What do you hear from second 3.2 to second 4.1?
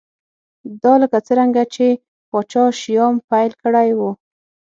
پیل کړی و